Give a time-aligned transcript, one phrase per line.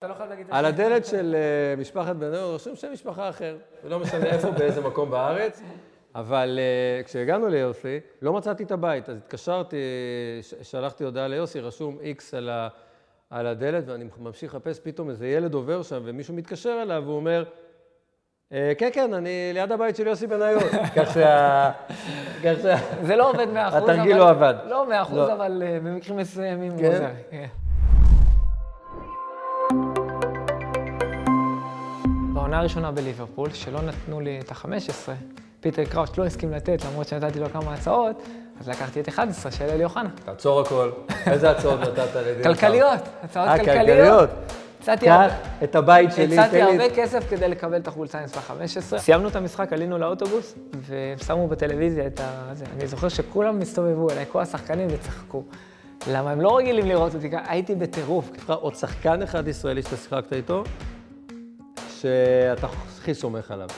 [0.00, 0.68] אתה לא חייב להגיד את על זה.
[0.68, 5.10] הדלת של אה, משפחת בן אור רשום שם משפחה אחר, ולא משנה איפה, באיזה מקום
[5.10, 5.62] בארץ.
[6.14, 9.76] אבל אה, כשהגענו ליוסי, לא מצאתי את הבית, אז התקשרתי,
[10.62, 12.68] שלחתי הודעה ליוסי, רשום איקס על, ה,
[13.30, 17.44] על הדלת, ואני ממשיך לחפש, פתאום איזה ילד עובר שם, ומישהו מתקשר אליו, והוא אומר,
[18.52, 20.62] "אה, כן, כן, אני ליד הבית של יוסי בניון.
[20.96, 21.70] כך שה...
[22.44, 22.76] כך שה...
[23.02, 23.58] זה לא עובד 100%.
[23.58, 24.54] התרגיל אבל- לא עבד.
[24.68, 25.32] לא 100%, לא.
[25.32, 26.86] אבל במקרים מסוימים הוא כן?
[26.86, 27.08] עוזר.
[32.50, 35.10] בעונה הראשונה בליברפול, שלא נתנו לי את ה-15,
[35.60, 38.22] פיטר קראוץ' לא הסכים לתת, למרות שנתתי לו כמה הצעות,
[38.60, 40.08] אז לקחתי את 11 של אלי אוחנה.
[40.24, 40.90] תעצור הכל.
[41.26, 42.42] איזה הצעות נתת לדין?
[42.42, 44.30] כלכליות, הצעות אה, כלכליות.
[45.06, 46.82] קח הרבה- את הבית שלי, הצעתי תן לי...
[46.82, 48.98] הרבה כסף כדי לקבל את החולצה עם מספר 15.
[48.98, 52.50] סיימנו את המשחק, עלינו לאוטובוס, והם שמו בטלוויזיה את ה...
[52.52, 52.64] זה.
[52.76, 55.42] אני זוכר שכולם הסתובבו אליי, כל השחקנים, וצחקו.
[56.10, 57.42] למה הם לא רגילים לראות אותי ככה?
[57.48, 58.30] הייתי בטירוף.
[58.48, 60.64] עוד שחקן אחד ישראלי שאתה שיחקת איתו,
[62.00, 62.66] שאתה
[62.98, 63.68] הכי סומך עליו.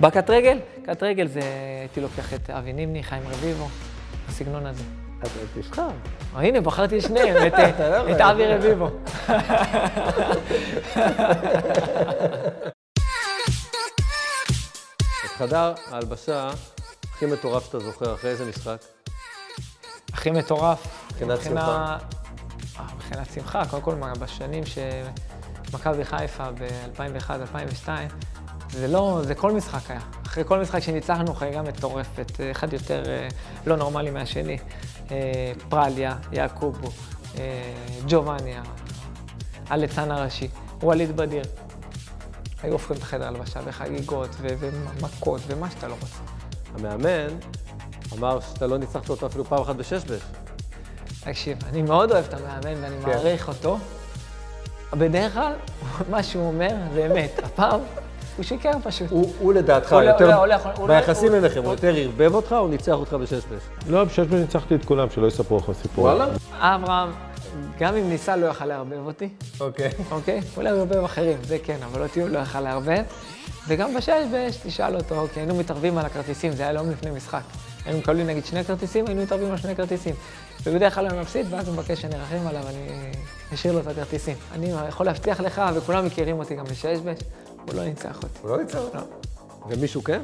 [0.00, 0.58] בקט רגל?
[0.86, 1.40] קט רגל זה,
[1.80, 3.68] הייתי לוקח את אבי נימני, חיים רביבו,
[4.28, 4.82] הסגנון הזה.
[5.22, 5.88] אז תבחר.
[6.34, 7.52] או, הנה, בחרתי את שניהם, את,
[8.10, 8.88] לא אבי רביבו.
[15.24, 16.50] את חדר ההלבשה
[17.14, 18.76] הכי מטורף שאתה זוכר, אחרי איזה משחק?
[20.12, 20.86] הכי מטורף.
[21.10, 21.98] מבחינת מבחינה-
[22.78, 24.64] אה, מבחינת שמחה, קודם כל בשנים
[25.70, 27.88] שמכבי חיפה ב-2001-2002,
[28.70, 30.00] זה לא, זה כל משחק היה.
[30.26, 33.28] אחרי כל משחק שניצחנו חגיגה מטורפת, אחד יותר אה,
[33.66, 34.58] לא נורמלי מהשני.
[35.10, 36.88] אה, פרליה, יעקובו,
[37.38, 37.74] אה,
[38.08, 38.62] ג'ובאניה,
[39.68, 40.48] הליצן הראשי,
[40.82, 41.44] ווליד בדיר.
[42.62, 46.20] היו הופכים את החדר הלבשה בחגיגות ו- ומכות ומה שאתה לא רוצה.
[46.74, 47.38] המאמן
[48.18, 50.20] אמר שאתה לא ניצחת אותו אפילו פעם אחת בשש-בש.
[51.20, 53.08] תקשיב, אני מאוד אוהב את המאמן ואני כן.
[53.08, 53.78] מעריך אותו.
[54.92, 55.52] בדרך כלל,
[56.10, 57.40] מה שהוא אומר זה אמת.
[57.44, 57.80] הפעם,
[58.36, 59.10] הוא שיקר פשוט.
[59.10, 61.58] הוא הוא לדעתך הוא לא- יותר, הוא לא- הוא לא- הוא לא- ביחסים הוא- אליכם,
[61.58, 63.62] הוא הוא- יותר ערבב אותך או ניצח אותך בשש-בש?
[63.88, 66.10] לא, בשש בש ניצחתי את כולם, שלא יספרו לך סיפור.
[66.58, 67.10] אברהם,
[67.78, 69.28] גם אם ניסה, לא יכל לערבב אותי,
[69.60, 69.90] אוקיי.
[70.10, 70.40] אוקיי?
[70.56, 73.02] אולי הוא ערבב אחרים, זה כן, אבל אותי הוא לא יכל לערבב.
[73.68, 77.40] וגם בשש בש, תשאל אותו, אוקיי, היינו מתערבים על הכרטיסים, זה היה יום לפני משחק.
[77.90, 80.14] היינו מקבלים נגיד שני כרטיסים, היינו מתערבים על שני כרטיסים.
[80.64, 83.12] ובדרך כלל הוא מפסיד, ואז הוא מבקש שנרחם עליו, אני
[83.54, 84.36] אשאיר לו את הכרטיסים.
[84.54, 87.18] אני יכול להבטיח לך, וכולם מכירים אותי גם בשש בש,
[87.66, 88.38] הוא לא ניצח אותי.
[88.42, 88.78] הוא לא ניצח?
[88.94, 89.00] לא.
[89.68, 90.22] ומישהו כן?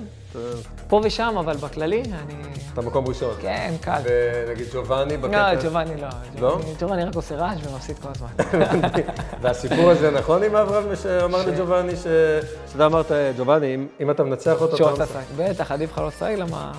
[0.88, 2.34] פה ושם, אבל בכללי, אני...
[2.72, 3.34] אתה מקום ראשון.
[3.40, 4.00] כן, קל.
[4.04, 5.52] ונגיד ג'ובאני בקטע...
[5.54, 6.08] לא, ג'ובאני לא.
[6.38, 6.58] לא?
[6.80, 8.28] ג'ובאני- רק עושה רעש ומפסיד כל הזמן.
[9.42, 12.06] והסיפור הזה נכון עם אברהם, שאמר לג'ובאני, ש-
[12.72, 13.06] שאתה אמרת,
[13.38, 14.76] ג'ובאני, אם- אתה מנצח אותו...
[14.76, 15.20] שהוא רצה לשחק.
[15.36, 16.72] בטח, עדיף לך לא לשחק, למה...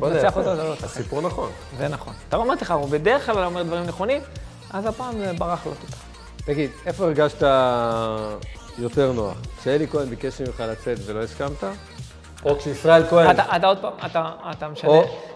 [0.00, 0.84] תנצח אותו, אתה לא תשחק.
[0.84, 1.50] הסיפור נכון.
[1.78, 2.12] זה נכון.
[2.28, 4.20] אתה אמרתי לך, הוא בדרך כלל אומר דברים נכונים,
[4.70, 5.96] אז הפעם זה ברח לו טיפה.
[6.44, 7.42] תגיד, איפה הרגשת
[8.78, 9.36] יותר נוח?
[9.60, 11.64] כשאלי כהן ביקש ממך לצאת ולא הסכמת?
[12.44, 13.92] או כשישראל כהן, אתה אתה עוד פעם,
[14.50, 14.90] אתה משנה.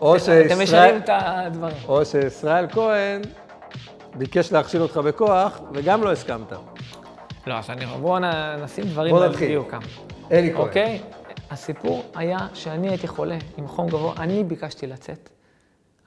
[0.04, 1.76] אתם שישראל- משנים את הדברים.
[1.88, 3.22] או שישראל כהן
[4.14, 6.52] ביקש להכשיל אותך בכוח וגם לא הסכמת.
[7.47, 7.86] לא, אז אני...
[7.86, 8.18] בואו
[8.64, 9.36] נשים דברים על.
[9.36, 9.78] דיוקם.
[10.32, 10.60] אלי כהן.
[10.66, 11.00] אוקיי?
[11.50, 15.28] הסיפור היה שאני הייתי חולה עם חום גבוה, אני ביקשתי לצאת.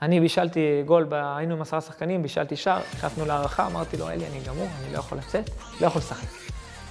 [0.01, 1.13] אני בישלתי גול, ב...
[1.13, 4.99] היינו עם עשרה שחקנים, בישלתי שער, נכנסנו להערכה, אמרתי לו, אלי, אני גמור, אני לא
[4.99, 5.49] יכול לצאת,
[5.81, 6.27] לא יכול לשחק.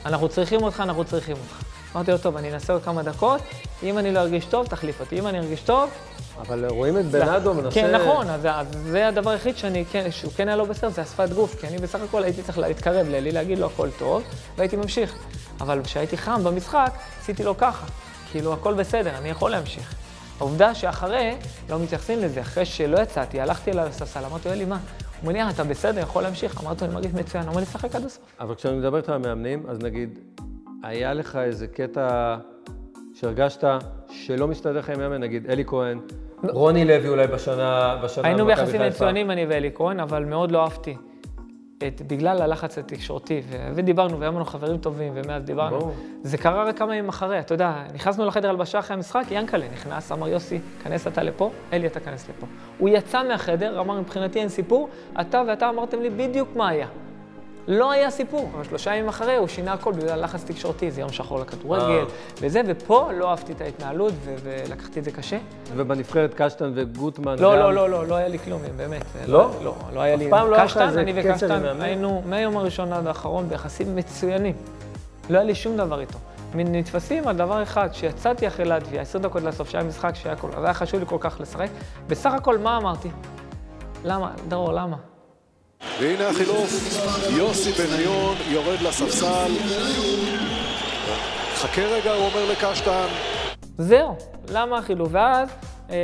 [0.07, 1.63] אנחנו צריכים אותך, אנחנו צריכים אותך.
[1.95, 3.41] אמרתי לו, טוב, אני אנסה עוד כמה דקות,
[3.83, 5.19] אם אני לא ארגיש טוב, תחליף אותי.
[5.19, 5.91] אם אני ארגיש טוב,
[6.41, 7.71] אבל רואים את בנאדו מנסה...
[7.71, 11.03] כן, נכון, אז, אז זה הדבר היחיד שאני, כן, שהוא כן היה לא בסדר, זה
[11.03, 14.23] השפת גוף, כי אני בסך הכל הייתי צריך להתקרב לאלי, להגיד לו הכל טוב,
[14.57, 15.15] והייתי ממשיך.
[15.61, 17.87] אבל כשהייתי חם במשחק, עשיתי לו ככה.
[18.31, 19.95] כאילו, הכל בסדר, אני יכול להמשיך.
[20.39, 21.35] העובדה שאחרי,
[21.71, 24.75] לא מתייחסים לזה, אחרי שלא יצאתי, הלכתי אליו לספסל, אמרתי לו, אלי, מה?
[24.77, 24.83] הוא
[25.23, 26.61] אומר לי, "אה, אתה בסדר, יכול להמשיך?
[26.63, 28.25] אמרתי לו, אני מרגיש מצוין, הוא אומר לי, שחק עד הסוף.
[28.41, 30.19] אבל כשאני מדבר איתך על מאמנים, אז נגיד,
[30.83, 32.37] היה לך איזה קטע
[33.15, 33.65] שהרגשת
[34.11, 36.01] שלא מסתדר לך עם מאמן, נגיד אלי כהן,
[36.49, 38.83] רוני לוי אולי בשנה, בשנה היינו ביחסים.
[38.83, 40.97] מצוינים, אני ואלי כהן, אבל מאוד לא אהבתי.
[41.87, 45.79] את, בגלל הלחץ התקשורתי, ו- ודיברנו, והיו לנו חברים טובים, ומאז דיברנו.
[45.79, 45.95] ברור.
[46.23, 50.13] זה קרה רק כמה ימים אחרי, אתה יודע, נכנסנו לחדר הלבשה אחרי המשחק, ינקלה נכנס,
[50.13, 52.47] אמר יוסי, כנס אתה לפה, אלי אתה כנס לפה.
[52.79, 54.89] הוא יצא מהחדר, אמר מבחינתי אין סיפור,
[55.21, 56.87] אתה ואתה אמרתם לי בדיוק מה היה.
[57.71, 61.13] לא היה סיפור, אבל שלושה ימים אחרי הוא שינה הכל בגלל לחץ תקשורתי, זה יום
[61.13, 62.05] שחור לכדורגל, אה.
[62.41, 64.13] וזה, ופה לא אהבתי את ההתנהלות,
[64.43, 65.39] ולקחתי את זה קשה.
[65.77, 67.57] ובנבחרת קשטן וגוטמן לא.
[67.59, 69.05] לא, לא, לא, לא היה לי כלום, באמת.
[69.27, 69.51] לא?
[69.63, 70.31] לא, לא היה לי...
[70.31, 71.81] פעם לא היה לך איזה אני קשר עם?
[71.81, 74.55] היינו מהיום הראשון עד האחרון ביחסים מצוינים.
[75.31, 76.19] לא היה לי שום דבר איתו.
[76.55, 80.49] נתפסים על דבר אחד, כשיצאתי אחרי לטביה, עשר דקות לסוף, שהיה משחק שהיה כל...
[80.57, 81.69] אז היה חשוב לי כל כך לשחק.
[82.07, 83.09] בסך הכל, מה אמרתי?
[84.05, 84.31] למה?
[84.49, 85.10] דרור, למה?
[86.01, 86.99] והנה החילוף,
[87.37, 89.53] יוסי בניון יורד לספסל.
[91.55, 93.07] חכה רגע, הוא אומר לקשטן.
[93.79, 94.17] זהו,
[94.49, 95.09] למה החילוף?
[95.13, 95.49] ואז
[95.91, 95.97] אה,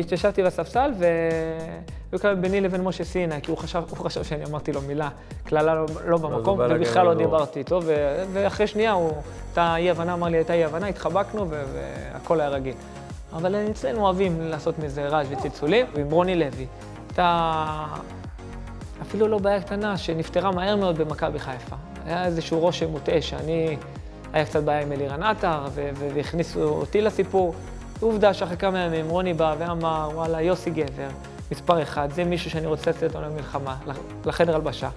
[0.00, 4.72] התיישבתי בספסל, והיו כאלה ביני לבין משה סיני, כי הוא חשב, הוא חשב שאני אמרתי
[4.72, 5.08] לו מילה,
[5.44, 7.14] קללה לא, לא במקום, ובכלל לא.
[7.14, 9.12] דיברתי איתו, ו, ואחרי שנייה הוא,
[9.48, 11.64] הייתה אי-הבנה, אמר לי, הייתה אי-הבנה, התחבקנו, ו-
[12.12, 12.74] והכל היה רגיל.
[13.32, 16.66] אבל אצלנו אוהבים לעשות מזה רעש וצלצולים, ועם רוני לוי,
[17.08, 17.84] הייתה
[19.02, 21.76] אפילו לא בעיה קטנה, שנפתרה מהר מאוד במכבי חיפה.
[22.04, 23.76] היה איזשהו רושם מוטעה שאני,
[24.32, 25.64] היה קצת בעיה עם אלירן עטר,
[26.14, 27.54] והכניסו אותי לסיפור.
[28.00, 31.08] עובדה שאחרי כמה ימים רוני בא ואמר, וואלה, יוסי גבר,
[31.52, 34.88] מספר אחד, זה מישהו שאני רוצה לצאת איתו למלחמה, לח- לחדר הלבשה.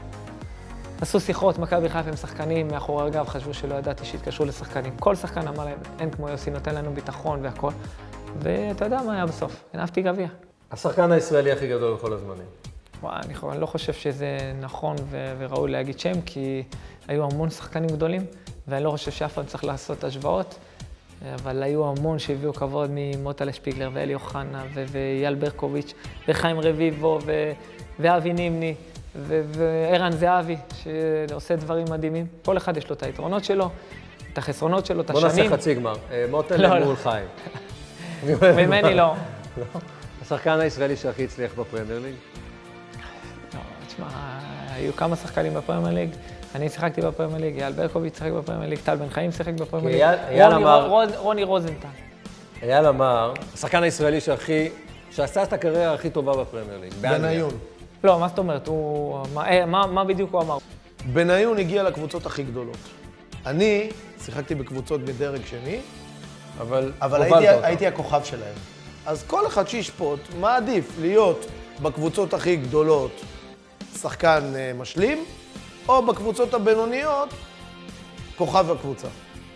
[1.02, 4.94] עשו שיחות, מכבי חיפה עם שחקנים מאחורי הגב, חשבו שלא ידעתי שהתקשרו לשחקנים.
[5.00, 7.74] כל שחקן אמר להם, אין כמו יוסי, נותן לנו ביטחון והכול.
[8.40, 10.28] ואתה יודע מה היה בסוף, הנפתי גביע.
[10.72, 12.46] השחקן הישראלי הכי גדול בכל הזמנים.
[13.04, 16.64] וואי, אני, אני לא חושב שזה נכון ו- וראוי להגיד שם, כי
[17.08, 18.26] היו המון שחקנים גדולים,
[18.68, 20.60] ואני לא חושב שאף אחד צריך לעשות השוואות,
[21.34, 25.94] אבל היו המון שהביאו כבוד ממוטלה שפיגלר ואלי אוחנה ואייל ברקוביץ'
[26.28, 27.52] וחיים רביבו ו-
[28.00, 28.76] ואבי נימני
[29.26, 32.28] וערן זהבי, שעושה דברים מדהימים.
[32.46, 33.70] כל אחד יש לו את היתרונות שלו,
[34.34, 35.44] את החסרונות שלו, את בוא השנים.
[35.44, 35.96] נעשה חצי גמר.
[36.12, 36.86] אה, לא, מוטל לא.
[36.86, 37.28] מול חיים.
[38.58, 39.14] ממני לא.
[40.22, 42.16] השחקן הישראלי שהכי הצליח בפרמייר ליג?
[43.94, 44.08] תשמע,
[44.76, 46.10] היו כמה שחקנים בפרמייר ליג.
[46.56, 50.02] אני שיחקתי בפרמייר ליג, אייל ברקוביץ' שיחק בפרמייר ליג, טל בן חיים שיחק בפרמייר ליג.
[50.02, 51.88] אייל- אייל רוני- אמר- רוז- רוני רוזנטל.
[52.64, 54.70] אייל אמר, השחקן הישראלי שהכי,
[55.12, 56.94] שעשה את הקריירה הכי טובה בפרמייר ליג.
[57.02, 57.52] בניון.
[58.04, 58.68] לא, מה זאת אומרת?
[58.68, 59.20] הוא...
[59.34, 60.58] מה- אה, מה מה בדיוק הוא אמר?
[61.14, 62.78] בניון הגיע לקבוצות הכי גדולות.
[63.46, 63.90] אני
[64.26, 65.80] שיחקתי בקבוצות מדרג שני,
[66.62, 67.48] אבל אבל הייתי.
[67.48, 68.56] הייתי הכוכב שלהם.
[69.06, 71.46] אז כל אחד שישפוט, מה עדיף, להיות
[71.82, 73.12] בקבוצות הכי גדולות
[74.04, 75.26] שחקן אה, משלים,
[75.88, 77.30] או בקבוצות הבינוניות
[78.38, 79.08] כוכב הקבוצה.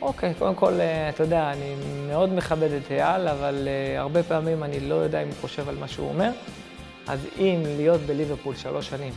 [0.01, 1.75] אוקיי, קודם כל, אה, אתה יודע, אני
[2.07, 5.75] מאוד מכבד את אייל, אבל אה, הרבה פעמים אני לא יודע אם הוא חושב על
[5.75, 6.29] מה שהוא אומר.
[7.07, 9.13] אז אם להיות בליברפול שלוש שנים,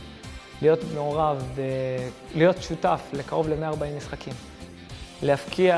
[0.61, 1.59] להיות מעורב.
[2.35, 4.33] להיות שותף לקרוב ל-140 משחקים,
[5.23, 5.75] להפקיע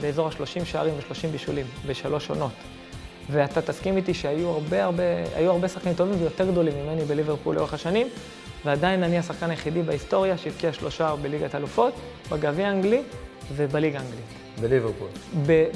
[0.00, 2.52] באזור ה-30 שערים ו-30 בישולים בשלוש עונות,
[3.30, 5.02] ואתה תסכים איתי שהיו הרבה הרבה,
[5.34, 8.08] היו הרבה שחקנים טובים ויותר גדולים ממני בליברפול לאורך השנים,
[8.68, 11.94] ועדיין אני השחקן היחידי בהיסטוריה שהבקיע שלושה בליגת אלופות,
[12.30, 13.02] בגביע האנגלי
[13.56, 14.24] ובליגה האנגלית.
[14.60, 15.08] בליברפול.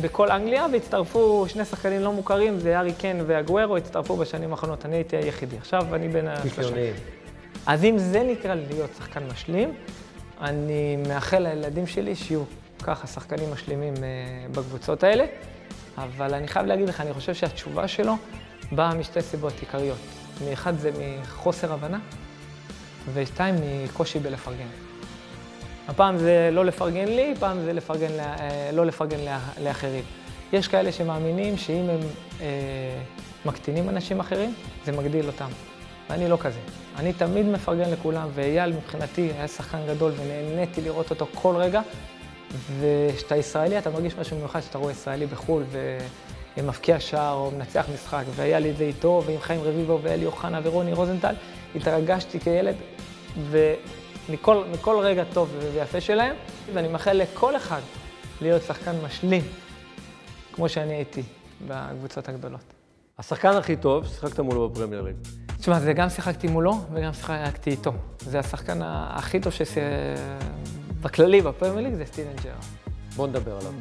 [0.03, 4.87] בכל אנגליה, והצטרפו שני שחקנים לא מוכרים, זה ארי קן והגוורו, הצטרפו בשנים האחרונות.
[4.87, 5.56] אני הייתי היחידי.
[5.56, 6.56] עכשיו אני בין השלושה.
[6.56, 6.94] קיקיוניים.
[7.67, 9.75] אז אם זה נקרא להיות שחקן משלים,
[10.41, 12.43] אני מאחל לילדים שלי שיהיו
[12.83, 14.00] ככה שחקנים משלימים אה,
[14.50, 15.25] בקבוצות האלה,
[15.99, 18.15] אבל אני חייב להגיד לך, אני חושב שהתשובה שלו
[18.73, 19.99] באה משתי סיבות עיקריות.
[20.50, 21.99] מאחד זה מחוסר הבנה,
[23.14, 23.54] ושתיים
[23.84, 24.66] מקושי בלפרגן.
[25.88, 29.19] הפעם זה לא לפרגן לי, פעם זה לפרגן, אה, לא לפרגן
[29.62, 30.04] לאחרים.
[30.52, 32.00] יש כאלה שמאמינים שאם הם
[32.40, 32.46] אה,
[33.44, 34.54] מקטינים אנשים אחרים,
[34.84, 35.49] זה מגדיל אותם.
[36.10, 36.58] ואני לא כזה.
[36.96, 41.81] אני תמיד מפרגן לכולם, ואייל מבחינתי היה שחקן גדול ונהניתי לראות אותו כל רגע.
[42.81, 45.62] וכשאתה ישראלי, אתה מרגיש משהו מיוחד כשאתה רואה ישראלי בחו"ל
[46.56, 50.60] ומבקיע שער או מנצח משחק, והיה לי את זה איתו, ועם חיים רביבו ואלי אוחנה
[50.62, 51.34] ורוני רוזנטל,
[51.74, 52.76] התרגשתי כילד,
[53.50, 56.36] ומכל מכל רגע טוב ויפה שלהם,
[56.74, 57.80] ואני מאחל לכל אחד
[58.40, 59.43] להיות שחקן משלים,
[60.52, 61.22] כמו שאני הייתי
[61.69, 62.64] בקבוצות הגדולות.
[63.19, 65.17] השחקן הכי טוב ששיחקת מולו בפרמייר ליג.
[65.58, 67.93] תשמע, זה גם שיחקתי מולו וגם שיחקתי איתו.
[68.19, 69.79] זה השחקן הכי טוב שש...
[71.00, 72.62] בכללי בפרמייר ליג זה סטיבן ג'רארד.
[73.17, 73.72] בוא נדבר עליו.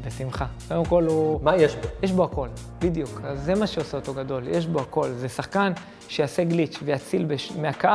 [0.00, 0.46] בשמחה.
[0.68, 1.40] קודם כל הוא...
[1.42, 1.88] מה יש בו?
[2.02, 2.48] יש בו הכל,
[2.78, 3.20] בדיוק.
[3.24, 5.08] אז זה מה שעושה אותו גדול, יש בו הכל.
[5.12, 5.72] זה שחקן
[6.08, 7.52] שיעשה גליץ' ויציל בש...
[7.52, 7.88] מהקו,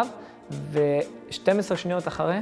[0.51, 2.39] ו-12 שניות אחרי,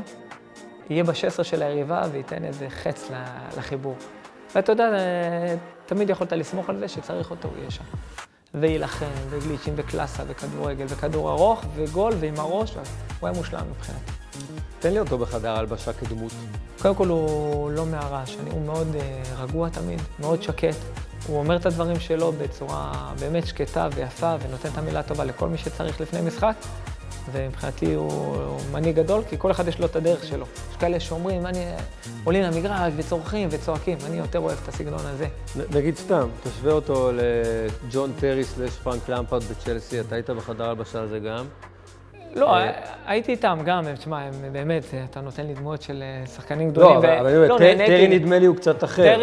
[0.89, 3.11] יהיה ב-16 של היריבה וייתן איזה חץ
[3.57, 3.95] לחיבור.
[4.55, 7.83] ואתה יודע, אה, תמיד יכולת לסמוך על זה שצריך אותו, הוא יהיה שם.
[8.53, 12.75] ויילחם, וגליצ'ים, וקלאסה, וכדורגל, וכדור ארוך, וגול, ועם הראש,
[13.19, 14.26] הוא היה מושלם מבחינתי.
[14.79, 16.31] תן לי אותו בחדר הלבשה כדמות.
[16.81, 20.75] קודם כל הוא לא מהרעש, הוא מאוד אה, רגוע תמיד, מאוד שקט.
[21.27, 25.57] הוא אומר את הדברים שלו בצורה באמת שקטה ויפה, ונותן את המילה הטובה לכל מי
[25.57, 26.55] שצריך לפני משחק.
[27.31, 30.45] ומבחינתי הוא, הוא מנהיג גדול, כי כל אחד יש לו את הדרך שלו.
[30.71, 31.65] יש כאלה שאומרים, אני,
[32.23, 35.27] עולים למגרש וצורכים וצועקים, אני יותר אוהב את הסגנון הזה.
[35.55, 41.01] נ- נגיד סתם, תשווה אותו לג'ון טרי סלש פרנק למפרד בצ'לסי, אתה היית בחדר הלבשה
[41.01, 41.45] הזה גם.
[42.37, 42.71] לא, אה,
[43.05, 47.03] הייתי איתם גם, תשמע, הם באמת, אתה נותן לי דמות של אה, שחקנים גדולים.
[47.03, 47.57] לא, אבל אני אומר, לא.
[47.57, 49.19] טרי נדמה לי הוא קצת אחר.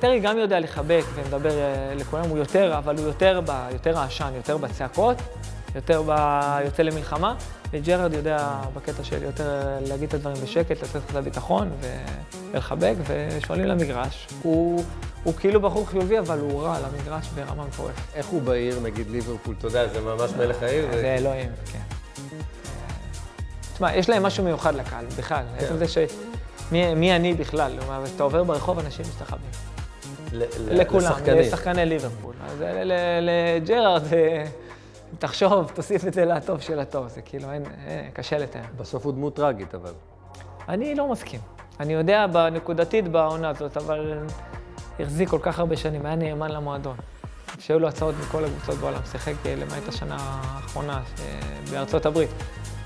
[0.00, 5.16] טרי, גם יודע לחבק ומדבר אה, לכולם, הוא יותר, אבל הוא יותר, העשן, יותר בצעקות,
[5.74, 6.12] יותר ב...
[6.64, 7.34] יוצא למלחמה,
[7.70, 9.44] וג'רארד יודע בקטע של יותר
[9.88, 11.70] להגיד את הדברים בשקט, לתת לך את הביטחון.
[12.52, 14.26] ולחבק, ושואלים למגרש.
[14.42, 14.84] הוא,
[15.24, 18.14] הוא כאילו בחור חיובי, אבל הוא רע למגרש ברמה מטורפת.
[18.14, 20.86] איך הוא בעיר, נגיד ליברפול, אתה יודע, זה ממש מלך העיר.
[20.92, 22.05] זה אלוהים, כן.
[23.76, 25.44] תשמע, יש להם משהו מיוחד לקהל, בכלל.
[25.58, 25.64] כן.
[25.64, 25.98] עצם זה ש...
[26.72, 27.72] מי, מי אני בכלל?
[27.80, 29.04] כלומר, כשאתה עובר ברחוב, אנשים
[30.32, 30.42] ל-
[30.82, 31.38] לכולם, לשחקנים.
[31.38, 32.34] לשחקני ליברפול.
[32.46, 32.64] אז
[33.20, 34.44] לג'רארד, אה,
[35.18, 38.60] תחשוב, תוסיף את זה לטוב של הטוב, זה כאילו, אין, אין, קשה לתאר.
[38.76, 39.92] בסוף הוא דמות טרגית, אבל.
[40.68, 41.40] אני לא מסכים.
[41.80, 44.18] אני יודע בנקודתית בעונה הזאת, אבל
[45.00, 46.96] החזיק כל כך הרבה שנים, היה נאמן למועדון.
[47.58, 51.40] שהיו לו הצעות מכל הקבוצות בעולם, שיחק אה, למעט השנה האחרונה אה,
[51.70, 52.30] בארצות הברית,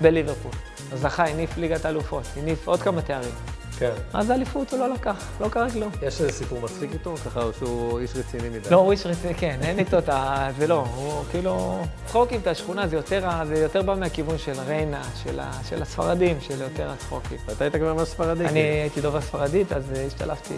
[0.00, 0.52] בליברפול.
[0.94, 3.30] זכה, הניף ליגת האלופות, הניף עוד כמה תארים.
[3.78, 3.92] כן.
[4.12, 5.90] אז האליפות הוא לא לקח, לא קרה כלום.
[6.02, 8.70] יש איזה סיפור מצחיק איתו, ככה, או שהוא איש רציני מדי?
[8.70, 10.48] לא, הוא איש רציני, כן, אין איתו את ה...
[10.58, 11.82] זה לא, הוא כאילו...
[12.06, 15.82] צחוקים את השכונה, זה יותר, ה- זה יותר בא מהכיוון של ריינה, של, ה, של
[15.82, 17.38] הספרדים, של יותר הצחוקים.
[17.52, 18.44] אתה היית כבר ממש ספרדי.
[18.44, 18.58] אני כאילו.
[18.82, 20.54] הייתי דובר ספרדית, אז אה, השתלבתי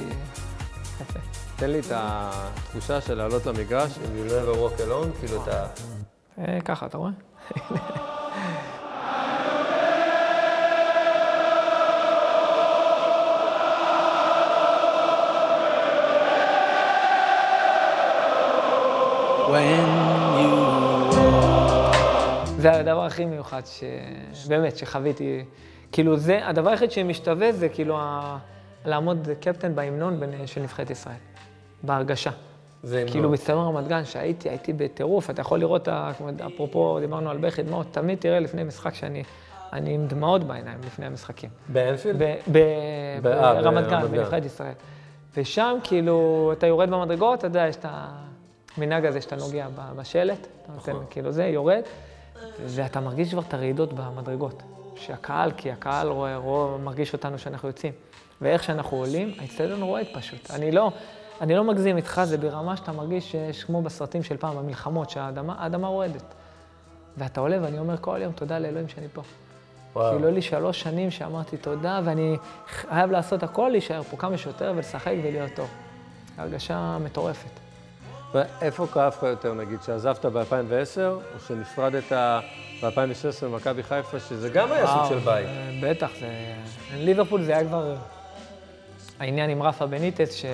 [1.01, 1.19] יפה.
[1.57, 5.67] תן לי את התחושה של לעלות למגרש, אם you never walk alone, כאילו אתה...
[6.39, 7.11] אה, ככה, אתה רואה?
[22.59, 23.85] זה הדבר הכי מיוחד, ש...
[24.49, 25.45] באמת, שחוויתי.
[25.93, 28.39] כאילו, זה, הדבר היחיד שמשתווה זה כאילו ה...
[28.85, 31.15] לעמוד קפטן בהמנון בין- של נבחרת ישראל,
[31.83, 32.31] בהרגשה.
[32.83, 33.13] זה המנון.
[33.13, 36.11] כאילו, באצטדיון רמת גן, שהייתי, הייתי בטירוף, אתה יכול לראות, ה-
[36.55, 39.23] אפרופו, דיברנו על בכי דמעות, תמיד תראה לפני משחק שאני
[39.73, 41.51] אני עם דמעות בעיניים לפני המשחקים.
[41.69, 42.23] באנפילד?
[42.23, 42.37] אה,
[43.23, 44.07] ברמת גן.
[44.11, 44.73] בנבחרת ישראל.
[45.37, 47.85] ושם, כאילו, אתה יורד במדרגות, אתה יודע, יש את
[48.77, 51.05] המנהג הזה שאתה נוגע בשלט, אתה נותן, נכון.
[51.11, 51.83] כאילו זה, יורד,
[52.67, 54.63] ואתה מרגיש כבר את הרעידות במדרגות.
[54.97, 57.93] שהקהל, כי הקהל רואה, רואה, מרגיש אותנו שאנחנו יוצאים.
[58.41, 60.51] ואיך שאנחנו עולים, האצטדיון רועד פשוט.
[60.51, 60.93] אני לא,
[61.41, 65.55] אני לא מגזים איתך, זה ברמה שאתה מרגיש שיש כמו בסרטים של פעם, במלחמות, שהאדמה
[65.59, 66.35] האדמה רועדת.
[67.17, 69.23] ואתה עולה ואני אומר כל יום, תודה לאלוהים שאני פה.
[69.93, 70.13] וואו.
[70.13, 72.37] כאילו, לי שלוש שנים שאמרתי תודה, ואני
[72.69, 75.69] חייב לעשות הכל, להישאר פה כמה שיותר ולשחק ולהיות טוב.
[76.37, 77.62] הרגשה מטורפת.
[78.35, 82.13] ואיפה כאב לך יותר, נגיד, שעזבת ב-2010, או שנפרדת
[82.83, 85.47] ב-2016 במכבי חיפה, שזה גם היה סוג של בית.
[85.47, 86.29] אה, בטח, זה...
[86.97, 87.95] ליברפול זה היה כבר
[89.21, 90.45] העניין עם רפה בניטס, ש...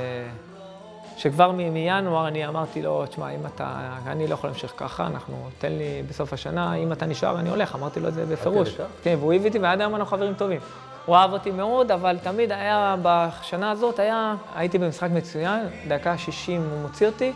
[1.17, 3.97] שכבר מ- מינואר אני אמרתי לו, תשמע, אם אתה...
[4.07, 5.49] אני לא יכול להמשיך ככה, אנחנו...
[5.59, 7.75] תן לי בסוף השנה, אם אתה נשאר, אני הולך.
[7.75, 8.69] אמרתי לו את זה בפירוש.
[9.03, 10.61] כן, והוא הביא אותי, ועד היום אנחנו חברים טובים.
[11.07, 16.61] הוא אהב אותי מאוד, אבל תמיד היה, בשנה הזאת היה, הייתי במשחק מצוין, דקה 60
[16.71, 17.33] הוא מוציא אותי,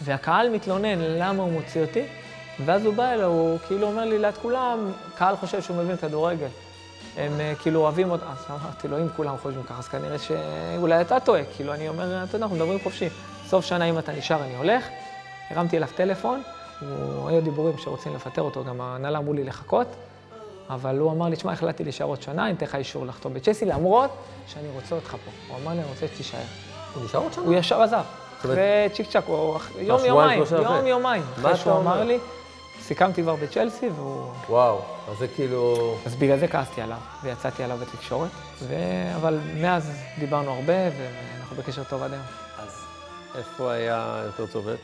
[0.00, 2.02] והקהל מתלונן למה הוא מוציא אותי,
[2.64, 6.48] ואז הוא בא אליו, הוא כאילו אומר לי ליד כולם, קהל חושב שהוא מבין כדורגל.
[7.16, 11.00] הם אה, כאילו אוהבים אותו, אז אמרתי לו, אם כולם חושבים ככה, אז כנראה שאולי
[11.00, 11.42] אתה טועה.
[11.56, 13.08] כאילו, אני אומר, אתה יודע, אנחנו מדברים חופשי.
[13.46, 14.84] סוף שנה, אם אתה נשאר, אני הולך.
[15.50, 16.42] הרמתי אליו טלפון,
[16.80, 19.86] הוא, היו דיבורים שרוצים לפטר אותו, גם ההנהלה אמרו לי לחכות,
[20.70, 23.64] אבל הוא אמר לי, תשמע, החלטתי להישאר עוד שנה, אני אתן לך אישור לחתום בצ'סי,
[23.64, 24.10] למרות
[24.46, 25.30] שאני רוצה אותך פה.
[25.48, 26.38] הוא אמר לי, אני רוצה שתישאר.
[26.94, 27.44] הוא נשאר עוד שנה?
[27.44, 28.04] הוא ישר עזב.
[28.44, 29.24] אומרת- אחרי צ'יק צ'אק,
[29.56, 30.86] אח- יום יומיים, יום.
[30.86, 31.22] יומיים.
[31.22, 32.04] מה אחרי אתה שהוא אמר?
[32.04, 32.18] לי,
[32.82, 34.30] סיכמתי כבר בצ'לסי, והוא...
[34.48, 35.94] וואו, אז זה כאילו...
[36.06, 38.30] אז בגלל זה כעסתי עליו, ויצאתי עליו בתקשורת,
[38.62, 38.74] ו...
[39.16, 42.24] אבל מאז דיברנו הרבה, ואנחנו בקשר טוב עד היום.
[42.58, 42.70] אז
[43.38, 44.78] איפה היה יותר צובט?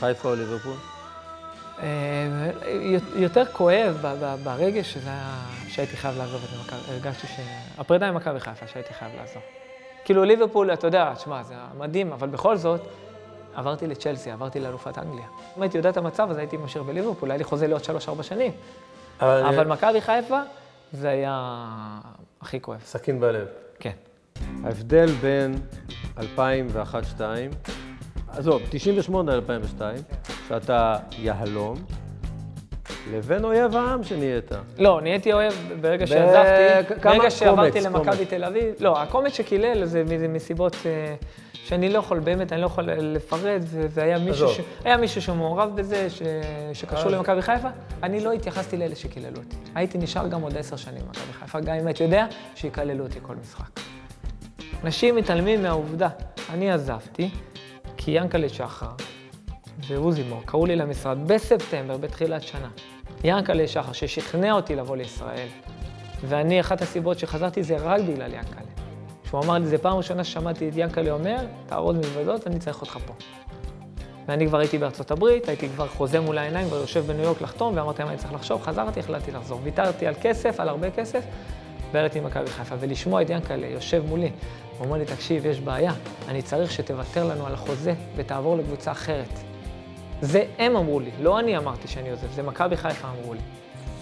[0.00, 0.74] חיפה או ליברפול?
[1.82, 1.86] אה,
[3.14, 5.36] יותר כואב ב- ב- ברגש שזה היה,
[5.68, 7.30] שהייתי חייב לעזוב את מכבי, הרגשתי ש...
[7.78, 9.42] הפרידה עם מכבי חיפה, שהייתי חייב לעזוב.
[10.04, 12.80] כאילו ליברפול, אתה יודע, תשמע, זה מדהים, אבל בכל זאת,
[13.54, 15.26] עברתי לצ'לסי, עברתי לאלופת אנגליה.
[15.56, 18.52] אם הייתי יודע את המצב, אז הייתי ממשיך בליברפול, היה לי חוזה לעוד שלוש-ארבע שנים.
[19.20, 20.40] אבל מכבי חיפה,
[20.92, 21.58] זה היה
[22.40, 22.80] הכי כואב.
[22.84, 23.46] סכין בלב.
[23.78, 23.92] כן.
[24.64, 25.54] ההבדל בין
[26.18, 26.22] 2001-2002,
[28.28, 29.80] עזוב, 98 ל-2002,
[30.48, 31.76] שאתה יהלום,
[33.10, 34.50] לבין אויב העם שנהיית.
[34.78, 38.26] לא, נהייתי אוהב ברגע שעזבתי, ברגע שעברתי למכבי.
[38.26, 38.74] תל אביב.
[38.80, 41.14] לא, הקומץ שקילל זה מסיבות אה,
[41.64, 44.48] שאני לא יכול, באמת, אני לא יכול לפרט, והיה מישהו.
[44.48, 44.60] ש...
[44.84, 46.22] היה מישהו שמעורב בזה, ש...
[46.72, 47.68] שקשור אז- למכבי חיפה.
[48.02, 49.56] אני לא התייחסתי לאלה שקיללו אותי.
[49.74, 53.34] הייתי נשאר גם עוד עשר שנים במכבי חיפה, גם אם הייתי יודע שיקללו אותי כל
[53.40, 53.80] משחק.
[54.84, 56.08] אנשים מתעלמים מהעובדה.
[56.52, 57.30] אני עזבתי,
[57.96, 58.86] כי ינקלה שחר
[59.86, 62.68] ועוזי מור קראו לי למשרד בספטמבר, בתחילת שנה.
[63.24, 65.48] ינקלה שחר, ששכנע אותי לבוא לישראל,
[66.28, 68.62] ואני, אחת הסיבות שחזרתי זה רק בגלל ינקלה.
[69.24, 71.36] שהוא אמר לי, זו פעם ראשונה ששמעתי את ינקלה אומר,
[71.66, 73.14] תארוז מזוודות, אני צריך אותך פה.
[74.28, 77.76] ואני כבר הייתי בארצות הברית, הייתי כבר חוזה מול העיניים, כבר יושב בניו יורק לחתום,
[77.76, 79.60] ואמרתי למה אני צריך לחשוב, חזרתי, החלטתי לחזור.
[79.62, 81.24] ויתרתי על כסף, על הרבה כסף,
[81.92, 82.74] ועליתי מכבי חיפה.
[82.80, 84.30] ולשמוע את ינקלה יושב מולי,
[84.78, 85.92] הוא אומר לי, תקשיב, יש בעיה,
[86.28, 89.51] אני צריך שתוותר לנו על החוזה ותעבור לקבוצה אחרת.
[90.22, 93.40] זה הם אמרו לי, לא אני אמרתי שאני עוזב, זה מכבי חיפה אמרו לי.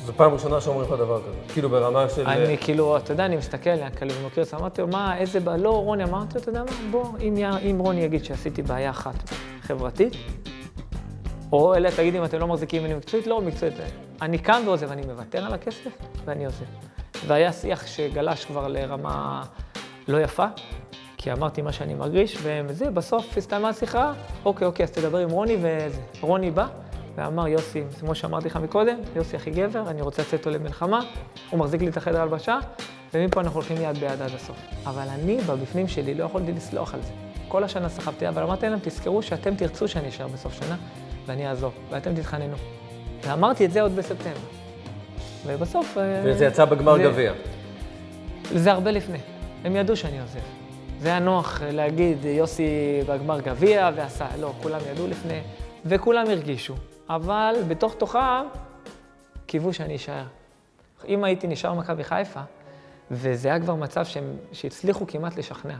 [0.05, 1.53] זו פעם ראשונה שאומרים לך דבר כזה.
[1.53, 2.27] כאילו ברמה של...
[2.27, 5.57] אני כאילו, אתה יודע, אני מסתכל, ינקלה ומכיר את זה, אמרתי לו, מה, איזה בעיה,
[5.57, 8.91] לא, רוני, אמרתי לו, אתה יודע מה, בוא, אם, י- אם רוני יגיד שעשיתי בעיה
[8.91, 9.15] אחת
[9.63, 10.13] חברתית,
[11.53, 13.75] או אלה, תגיד אם אתם לא מחזיקים ממני מקצועית, לא מקצועית,
[14.23, 15.91] אני קם ועוזב, אני מוותר על הכסף
[16.25, 16.65] ואני עוזב.
[17.27, 19.43] והיה שיח שגלש כבר לרמה
[20.09, 20.47] לא יפה,
[21.23, 24.13] כי אמרתי מה שאני מרגיש, וזה, בסוף הסתיימה השיחה,
[24.45, 26.01] אוקיי, אוקיי, אז תדבר עם רוני וזה.
[26.21, 26.67] רוני בא
[27.17, 31.01] ואמר, יוסי, כמו שאמרתי לך מקודם, יוסי הכי גבר, אני רוצה לצאת איתו למלחמה,
[31.51, 32.59] הוא מחזיק לי את החדר הלבשה,
[33.15, 34.57] ומפה אנחנו הולכים יד ביד עד הסוף.
[34.87, 37.13] אבל אני, בבפנים שלי, לא יכולתי לסלוח על זה.
[37.49, 40.77] כל השנה סחבתי, אבל אמרתי להם, תזכרו שאתם תרצו שאני אשאר בסוף שנה,
[41.27, 42.57] ואני אעזוב, ואתם תתחננו.
[43.27, 44.41] ואמרתי את זה עוד בספטמבר.
[45.47, 45.99] ובסוף...
[45.99, 47.33] אה, וזה יצא בגמר גביע.
[48.55, 49.19] זה הרבה לפני.
[49.65, 50.60] הם ידעו שאני עוזב.
[51.01, 55.41] זה היה נוח להגיד, יוסי בגמר גביע ועשה, לא, כולם ידעו לפני,
[55.87, 56.75] וכולם הרגישו.
[57.09, 58.47] אבל בתוך תוכם
[59.47, 60.25] קיוו שאני אשאר.
[61.09, 62.41] אם הייתי נשאר במכבי חיפה,
[63.11, 65.75] וזה היה כבר מצב שהם, שהצליחו כמעט לשכנע.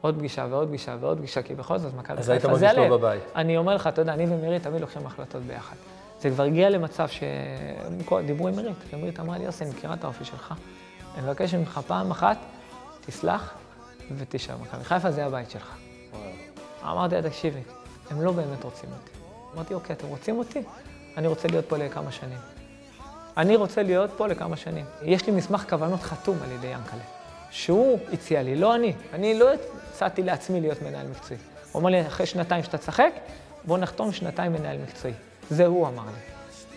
[0.00, 2.78] עוד פגישה ועוד פגישה ועוד פגישה, כי בכל זאת מכבי אז היית חיפה זה מרגיש
[2.78, 2.90] הלב.
[2.90, 3.22] לא בבית.
[3.34, 5.76] אני אומר לך, אתה יודע, אני ומירית תמיד לוקחים החלטות ביחד.
[6.20, 10.24] זה כבר הגיע למצב שדיברו עם מירית, ומירית אמרה לי, יוסי, אני מכירה את האופי
[10.24, 10.54] שלך.
[11.14, 12.38] אני מבקש ממך פעם אחת,
[13.00, 13.54] תסלח
[14.16, 15.76] ותישאר במכבי חיפה, זה הבית שלך.
[16.82, 17.60] אמרתי לה, תקשיבי,
[18.10, 19.10] הם לא באמת רוצים אותי.
[19.54, 20.62] אמרתי, אוקיי, אתם רוצים אותי?
[21.16, 22.38] אני רוצה להיות פה לכמה שנים.
[23.36, 24.84] אני רוצה להיות פה לכמה שנים.
[25.02, 27.00] יש לי מסמך כוונות חתום על ידי ינקלה,
[27.50, 28.92] שהוא הציע לי, לא אני.
[29.12, 29.48] אני לא
[29.92, 31.40] הצעתי לעצמי להיות מנהל מקצועי.
[31.72, 33.12] הוא אמר לי, אחרי שנתיים שאתה תשחק,
[33.64, 35.14] בוא נחתום שנתיים מנהל מקצועי.
[35.50, 36.20] זה הוא אמר לי.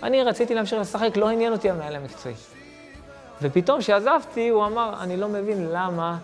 [0.04, 2.36] אני רציתי להמשיך לשחק, לא עניין אותי המנהל המקצועי.
[3.42, 6.18] ופתאום כשעזבתי, הוא אמר, אני לא מבין למה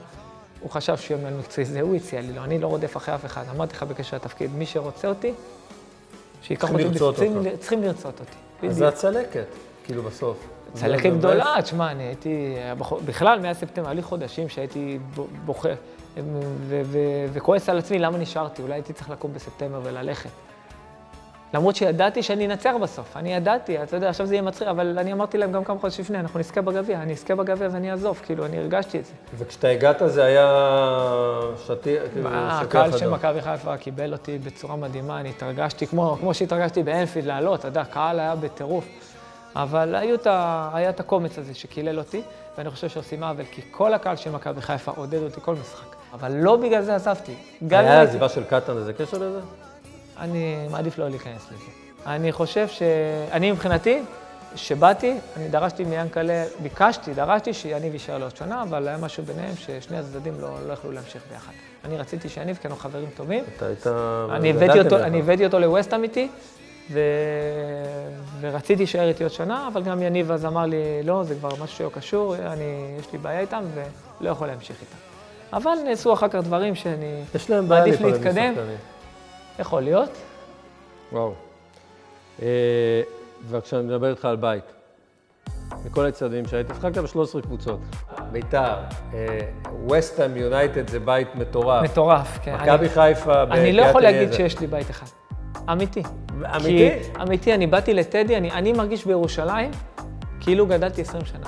[0.59, 1.65] הוא חשב שהוא יהיה מנהל מקצועי.
[1.65, 3.43] זה הוא הציע לי, לא, אני לא רודף אחרי אף אחד.
[3.55, 5.33] אמרתי לך בקשר לתפקיד, מי שרוצה אותי,
[6.41, 6.83] שייקח אותי.
[6.83, 7.49] לרצות צריכים- אותך.
[7.59, 8.67] צריכים לרצות אותי.
[8.67, 9.45] אז זה הצלקת,
[9.83, 10.37] כאילו בסוף.
[10.73, 12.55] צלקת גדולה, תשמע, אני הייתי,
[13.05, 14.99] בכלל, מאז ספטמבר, היה לי חודשים שהייתי
[15.45, 15.69] בוכה
[17.33, 18.61] וכועס על עצמי, למה נשארתי?
[18.61, 20.29] אולי הייתי צריך לקום בספטמבר וללכת.
[21.55, 25.13] למרות שידעתי שאני אנצח בסוף, אני ידעתי, אתה יודע, עכשיו זה יהיה מצחיק, אבל אני
[25.13, 28.45] אמרתי להם גם כמה חודשים לפני, אנחנו נזכה בגביע, אני אזכה בגביע ואני אעזוב, כאילו,
[28.45, 29.11] אני הרגשתי את זה.
[29.37, 30.47] וכשאתה הגעת זה היה
[31.65, 31.73] שתי-
[32.13, 33.09] כאילו, שטיח הקהל של.
[33.09, 37.81] מכבי חיפה קיבל אותי בצורה מדהימה, אני התרגשתי, כמו, כמו שהתרגשתי באנפילד לעלות, אתה יודע,
[37.81, 38.85] הקהל היה בטירוף.
[39.55, 42.21] אבל את ה, היה את הקומץ הזה שקילל אותי,
[42.57, 45.85] ואני חושב שעושים עוול, כי כל הקהל של מכבי חיפה עודד אותי כל משחק.
[46.13, 47.35] אבל לא בגלל זה עזבתי.
[47.71, 49.39] היה עזיבה של קטן, איזה קשר לזה?
[50.19, 51.71] אני מעדיף לא להיכנס לזה.
[52.05, 52.81] אני חושב ש...
[53.31, 54.01] אני מבחינתי,
[54.55, 59.97] שבאתי, אני דרשתי מיענקלה, ביקשתי, דרשתי שיניב יישאר לעוד שנה, אבל היה משהו ביניהם ששני
[59.97, 61.51] הצדדים לא, לא יכלו להמשיך ביחד.
[61.85, 63.43] אני רציתי שיניב, כי אנחנו חברים טובים.
[63.57, 63.87] אתה היית...
[64.31, 64.99] אני הבאתי אותו.
[64.99, 66.27] אני הבאתי אותו לווסט אמיתי,
[66.91, 66.99] ו...
[68.41, 71.77] ורציתי להישאר איתי עוד שנה, אבל גם יניב אז אמר לי, לא, זה כבר משהו
[71.77, 73.63] שלא קשור, אני, יש לי בעיה איתם
[74.21, 74.97] ולא יכול להמשיך איתם.
[75.53, 78.53] אבל נעשו אחר כך דברים שאני יש להם בעיה מעדיף להתקדם.
[79.59, 80.09] יכול להיות.
[81.11, 81.33] וואו.
[82.41, 83.01] אה,
[83.49, 84.63] וכשאני מדבר איתך על בית,
[85.85, 87.79] מכל הצדדים שהיית, שיחקת ב-13 קבוצות.
[88.31, 88.73] ביתר,
[89.83, 91.83] ווסטהאם יונייטד זה בית מטורף.
[91.83, 92.55] מטורף, כן.
[92.55, 94.33] מכבי אני- חיפה אני לא יכול להגיד.
[94.33, 95.05] שיש לי בית אחד.
[95.71, 96.03] אמיתי.
[96.55, 96.89] אמיתי?
[97.03, 99.71] כי, אמיתי, אני באתי לטדי, אני, אני מרגיש בירושלים
[100.39, 101.47] כאילו גדלתי 20 שנה.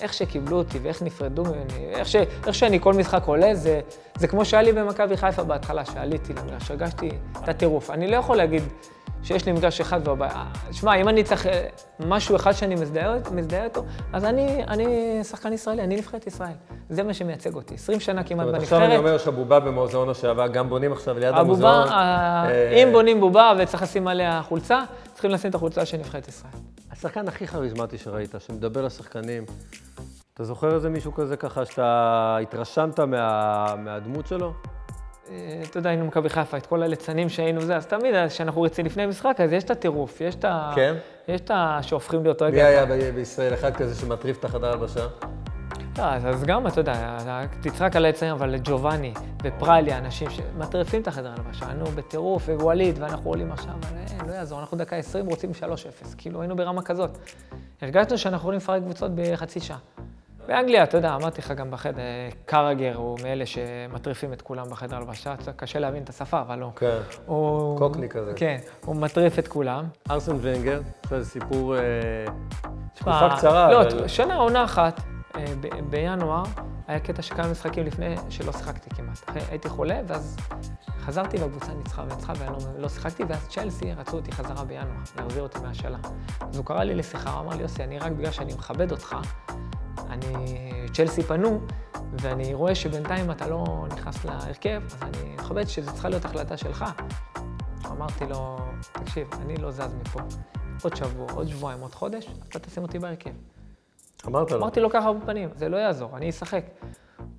[0.00, 1.58] איך שקיבלו אותי ואיך נפרדו ממני,
[1.94, 3.80] איך, ש, איך שאני כל משחק עולה, זה,
[4.18, 7.10] זה כמו שהיה לי במכבי חיפה בהתחלה, שעליתי למגרש, הרגשתי
[7.44, 7.90] את הטירוף.
[7.90, 8.62] אני לא יכול להגיד
[9.22, 10.44] שיש לי מגרש אחד והבעיה.
[10.72, 11.66] שמע, אם אני צריך אה,
[12.00, 13.82] משהו אחד שאני מזדהה, מזדהה איתו,
[14.12, 14.86] אז אני, אני
[15.24, 16.52] שחקן ישראלי, אני נבחרת ישראל.
[16.90, 17.74] זה מה שמייצג אותי.
[17.74, 18.62] 20 שנה כמעט בנבחרת.
[18.62, 21.88] עכשיו אני אומר שהבובה במוזיאון השעבר, גם בונים עכשיו ליד הבובה, המוזיאון.
[21.98, 24.80] ה- אה, אם בונים בובה וצריך לשים עליה חולצה,
[25.18, 26.52] צריכים לשים את החולצה של נבחרת ישראל.
[26.90, 29.44] השחקן הכי כריזמטי שראית, שמדבר לשחקנים,
[30.34, 34.52] אתה זוכר איזה מישהו כזה ככה, שאתה התרשמת מה, מהדמות שלו?
[35.30, 38.86] אה, אתה יודע, היינו מכבי חיפה, את כל הליצנים שהיינו זה, אז תמיד כשאנחנו רצים
[38.86, 40.72] לפני משחק, אז יש את הטירוף, יש את ה...
[40.74, 40.94] כן?
[41.28, 41.78] יש את ה...
[41.82, 42.56] שהופכים להיות רגע...
[42.56, 45.06] מי היה בישראל אחד כזה שמטריף את החדר הלבשה?
[45.98, 47.16] לא, אז, אז גם, אתה יודע,
[47.60, 53.30] תצחק על היצרים, אבל ג'ובאני ופרליה, אנשים שמטריפים את החדר הלבשה, נו, בטירוף, ווליד, ואנחנו
[53.30, 55.64] עולים עכשיו, אבל אין, לא יעזור, אנחנו דקה 20 רוצים 3-0,
[56.18, 57.18] כאילו היינו ברמה כזאת.
[57.82, 59.78] הרגשנו שאנחנו יכולים לפרק קבוצות בחצי שעה.
[60.46, 62.02] באנגליה, אתה יודע, אמרתי לך גם בחדר,
[62.44, 66.72] קרגר הוא מאלה שמטריפים את כולם בחדר הלבשה, קשה להבין את השפה, אבל הוא...
[66.76, 66.98] כן.
[67.26, 67.78] הוא...
[67.78, 68.32] קוקני כזה.
[68.36, 69.84] כן, הוא מטריף את כולם.
[70.10, 70.80] ארסן ונגר,
[71.12, 71.80] איזה סיפור, אה,
[72.94, 74.08] תקופה קצרה, לא, אבל...
[74.08, 76.42] שנה, עונה אחת, אה, ב- בינואר,
[76.86, 79.18] היה קטע של כמה משחקים לפני שלא שיחקתי כמעט.
[79.50, 80.36] הייתי חולה, ואז
[81.00, 85.42] חזרתי והקבוצה ניצחה וניצחה ואני לא, לא שיחקתי, ואז צ'לסי רצו אותי חזרה בינואר, להחזיר
[85.42, 85.98] אותי מהשאלה.
[86.40, 89.16] אז הוא קרא לי לשיחה, הוא אמר לי, יוסי, אני רק בגלל שאני מכבד אותך,
[90.10, 90.62] אני...
[90.92, 91.60] צ'לסי פנו,
[92.12, 96.84] ואני רואה שבינתיים אתה לא נכנס להרכב, אז אני מכבד שזו צריכה להיות החלטה שלך.
[97.86, 98.58] אמרתי לו,
[98.92, 100.20] תקשיב, אני לא זז מפה.
[100.82, 103.30] עוד שבוע, עוד שבועיים, עוד חודש, אתה תשים אותי בהרכב.
[104.26, 104.58] אמרת לו.
[104.58, 106.64] אמרתי לו ככה בפנים, זה לא יעזור, אני אשחק.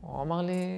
[0.02, 0.78] הוא אמר לי,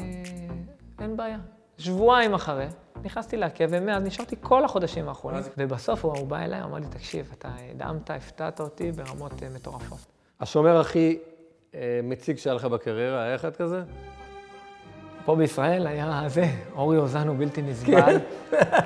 [0.99, 1.37] אין בעיה.
[1.77, 2.67] שבועיים אחרי,
[3.03, 5.41] נכנסתי להרכב, ומאז נשארתי כל החודשים האחרונים.
[5.57, 9.99] ובסוף הוא, הוא בא אליי, אמר לי, תקשיב, אתה הדהמת, הפתעת אותי ברמות אה, מטורפות.
[10.39, 11.19] השומר הכי
[11.75, 13.83] אה, מציג שהיה לך בקריירה, היה אחד כזה?
[15.25, 18.17] פה בישראל היה זה, אורי אוזן הוא בלתי נסבל.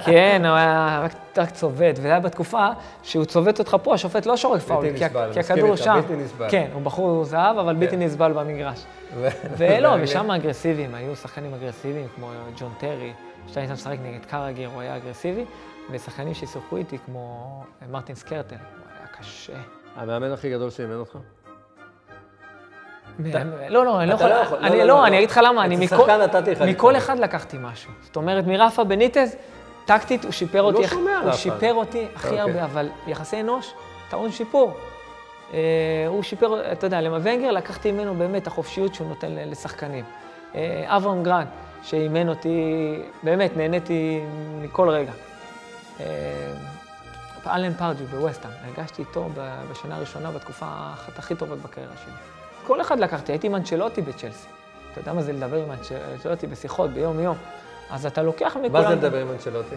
[0.06, 2.68] כן, הוא היה רק, רק צובט, וזה היה בתקופה
[3.04, 5.94] שהוא צובט אותך פה, השופט לא שורק פאול, כי, כי הכדור שם.
[6.02, 6.48] בלתי נסבל.
[6.50, 8.02] כן, הוא בחור זהב, אבל בלתי כן.
[8.02, 8.86] נסבל במגרש.
[9.58, 9.96] ולא?
[10.02, 13.14] ושם אגרסיביים, היו שחקנים אגרסיביים, כמו ג'ון טרי,
[13.48, 15.46] שאתה היית משחק נגד קראגר, הוא היה אגרסיבי,
[15.92, 19.54] ושחקנים ששיחקו איתי, כמו מרטין שקרטל, הוא היה קשה.
[19.96, 21.18] המאמן הכי גדול שאימן אותך?
[23.70, 25.08] לא, לא, אני לא אתה יכול, לא יכול, לא, אני לא, לא, לא.
[25.08, 25.96] אני אגיד לך למה, אני מכל-.
[26.98, 27.92] אחד לקחתי משהו.
[28.02, 29.36] זאת אומרת, מרפה בניטז,
[29.86, 31.34] טקטית הוא שיפר הוא לא אותי, שומע על הוא.
[31.34, 32.42] שיפר אותי הכי אוקיי.
[32.42, 33.74] הרבה, אבל יחסי אנוש,
[34.10, 34.74] טעון שיפור.
[35.54, 35.60] אה,
[36.08, 37.20] הוא שיפר, אתה יודע, למה
[37.52, 40.06] לקחתי ממנו באמת החופשיות שהוא נותן לשחקנים.
[40.56, 41.48] אה, אברהם גרנד,
[41.84, 44.22] שאימן אותי, באמת, נהניתי
[44.62, 45.12] מכל רגע.
[46.00, 46.06] אה,
[47.48, 49.30] אלן פרדיו בווסטהאם, הרגשתי איתו
[49.72, 52.14] בשנה הראשונה, בתקופה אחת הכי טובות בקריירה שלי.
[52.68, 54.48] כל אחד לקחתי, הייתי עם אנצ'לוטי בצ'לסי.
[54.92, 55.72] אתה יודע מה זה לדבר עם
[56.14, 57.38] אנצ'לוטי בשיחות ביום-יום?
[57.90, 58.72] אז אתה לוקח מכולם...
[58.84, 59.76] מה זה לדבר עם אנצ'לוטי?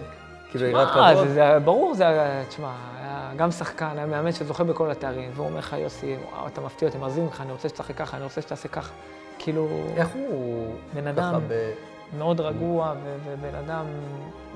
[0.51, 1.27] כאילו יראת כבוד?
[1.27, 5.47] זה, זה ברור, זה, היה- תשמע, היה גם שחקן, היה מאמן שזוכה בכל התארים, והוא
[5.47, 8.43] אומר לך, יוסי, וואו, אתה מפתיע אותי, מרזים ממך, אני רוצה שתשחק ככה, אני רוצה
[8.43, 8.93] שתעשה ככה.
[9.39, 11.71] כאילו, איך הוא בן אדם ב...
[12.19, 13.85] מאוד רגוע, ו- ובן אדם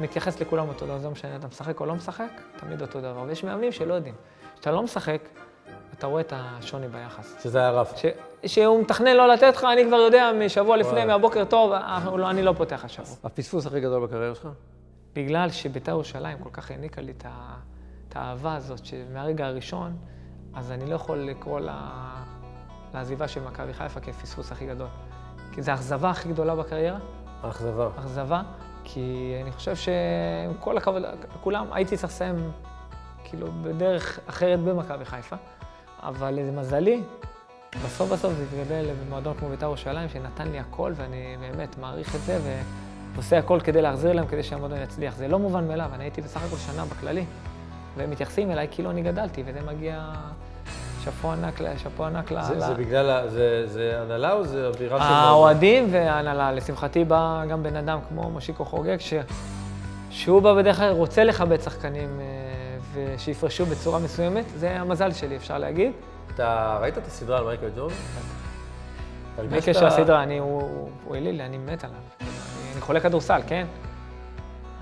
[0.00, 3.24] מתייחס לכולם אותו דבר, זה לא משנה, אתה משחק או לא משחק, תמיד אותו דבר.
[3.26, 4.14] ויש מאמנים שלא יודעים.
[4.54, 5.18] כשאתה לא משחק,
[6.02, 7.42] אתה רואה את השוני ביחס.
[7.42, 7.96] שזה היה רף.
[7.96, 8.04] ש...
[8.46, 11.04] שהוא מתכנן לא לתת לך, אני כבר יודע משבוע לפני.
[11.04, 13.16] מהבוקר טוב, אה, לא, אני לא פותח השבוע.
[13.24, 14.48] הפספוס הכי גדול בקריירה שלך?
[15.14, 17.54] בגלל שבית"ר ירושלים כל כך העניקה לי את, ה...
[18.08, 19.96] את האהבה הזאת, שמהרגע הראשון,
[20.54, 21.90] אז אני לא יכול לקרוא לה...
[22.94, 24.88] לעזיבה של מכבי חיפה כפספוס הכי גדול.
[25.52, 26.98] כי זו האכזבה הכי גדולה בקריירה,
[27.42, 27.88] האכזבה.
[27.98, 28.42] אכזבה,
[28.84, 31.02] כי אני חושב שעם כל הכבוד
[31.34, 32.52] לכולם, הייתי צריך לסיים
[33.24, 35.36] כאילו בדרך אחרת במכבי חיפה,
[36.02, 37.02] אבל למזלי,
[37.84, 42.20] בסוף בסוף זה התגדל במועדון כמו בית"ר ירושלים, שנתן לי הכל, ואני באמת מעריך את
[42.20, 42.38] זה,
[43.14, 45.14] ועושה הכל כדי להחזיר להם, כדי שהמועדון יצליח.
[45.16, 47.24] זה לא מובן מאליו, אני הייתי בסך הכל שנה בכללי,
[47.96, 50.12] והם מתייחסים אליי כאילו אני גדלתי, וזה מגיע
[51.04, 52.42] שאפו ענק, שאפו ענק ל...
[52.42, 55.04] זה ל- זה בגלל, זה- זה הנהלה או זה אווירה של...
[55.04, 56.52] האוהדים וההנהלה.
[56.52, 59.14] לשמחתי בא גם בן אדם כמו מושיקו חוגג, ש...
[60.10, 62.24] שהוא בא בדרך כלל רוצה לכבד שחקנים אה,
[62.94, 64.44] ושיפרשו בצורה מסוימת.
[64.56, 65.92] זה המזל שלי, אפשר להגיד.
[66.34, 67.94] אתה ראית את הסדרה על מייקל ג'ורדן?
[69.38, 71.96] הרגשת- בקשר הסדרה, אני, הוא, הוא, הוא העליל לי, אני מת עליו.
[72.72, 73.66] אני, חולה כדורסל, כן?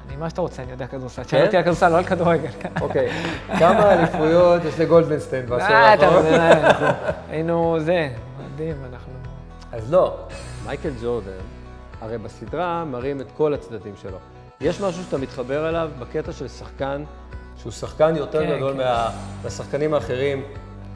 [0.09, 1.23] אני, מה שאתה רוצה, אני יודע כדורסל.
[1.23, 2.51] תשאל אותי על כדורסל, לא על כדורגל.
[2.81, 3.11] אוקיי,
[3.59, 6.25] כמה אליפויות יש לגולדנסטיין בעשור אה, אתה האחרון?
[6.27, 6.87] יודע, אנחנו
[7.31, 8.09] היינו זה,
[8.55, 9.13] מדהים, אנחנו...
[9.73, 10.17] אז לא,
[10.67, 11.31] מייקל ג'ורדן,
[12.01, 14.19] הרי בסדרה מראים את כל הצדדים שלו.
[14.61, 17.05] יש משהו שאתה מתחבר אליו בקטע של שחקן,
[17.61, 18.79] שהוא שחקן יותר כן, גדול כן.
[18.79, 19.11] מה-
[19.45, 20.43] מהשחקנים האחרים.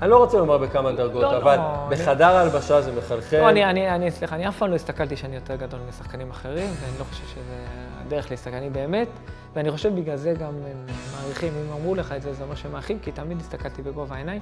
[0.02, 3.40] אני לא רוצה לומר בכמה דרגות, לא, לא, אבל אני- בחדר ההלבשה זה מחלחל.
[3.40, 6.70] לא, אני, אני, אני, סליחה, אני אף פעם לא הסתכלתי שאני יותר גדול משחקנים אחרים,
[6.80, 7.64] ואני לא חושב שזה
[8.06, 9.08] הדרך להסתכל, אני באמת,
[9.54, 12.72] ואני חושב בגלל זה גם הם מעריכים, אם אמרו לך את זה, זה אומר שהם
[12.72, 14.40] מעריכים, כי תמיד הסתכלתי בגובה העיניים,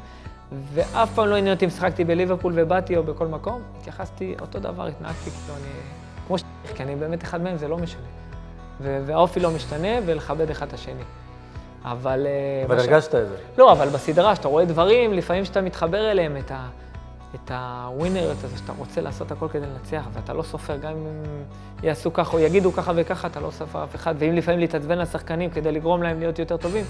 [0.75, 4.87] ואף פעם לא עניין אותי אם שיחקתי בליברפול ובאתי או בכל מקום, התייחסתי אותו דבר,
[4.87, 5.73] התנהגתי כאילו אני,
[6.27, 8.03] כמו שצריך, כי אני באמת אחד מהם, זה לא משנה.
[8.81, 11.03] והאופי לא משתנה, ולכבד אחד את השני.
[11.85, 12.27] אבל...
[12.27, 13.37] אה, אבל מה ש- הרגשת את זה.
[13.59, 16.69] לא, אבל בסדרה, שאתה רואה דברים, לפעמים שאתה מתחבר אליהם, את, ה,
[17.35, 21.23] את הווינריות הזה, שאתה רוצה לעשות הכל כדי לנצח, ואתה לא סופר, גם אם
[21.83, 25.51] יעשו ככה או יגידו ככה וככה, אתה לא סופר אף אחד, ואם לפעמים להתעצבן לשחקנים
[25.51, 26.85] כדי לגרום להם להיות יותר טובים,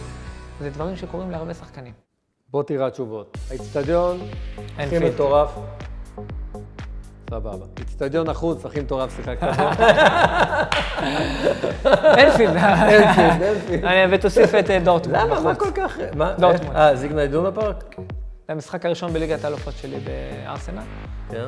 [0.60, 1.92] זה דברים שקורים להרבה שחקנים.
[2.50, 3.38] בוא תראה התשובות.
[3.50, 4.18] האיצטדיון
[4.78, 4.98] הכי.
[4.98, 5.50] מטורף.
[7.32, 7.64] סבבה.
[7.78, 9.42] איצטדיון החוץ, הכי מטורף שיחקת.
[11.82, 12.56] אנפילד.
[12.56, 13.84] אנפילד, אנפילד.
[14.12, 15.40] ותוסיף את אה, דורטמונד למה?
[15.40, 15.54] מה.
[15.54, 15.96] כל כך...
[16.14, 16.32] מה?
[16.38, 16.76] דורטמונד.
[16.76, 17.94] אה, זיגנה אידונה פארק?
[17.98, 18.04] זה
[18.52, 19.96] המשחק הראשון בליגת האלופות שלי
[20.44, 20.82] בארסנל.
[21.30, 21.44] כן.